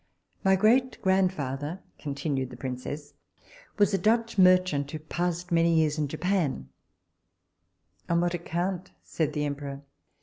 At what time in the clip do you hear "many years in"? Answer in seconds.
5.51-6.07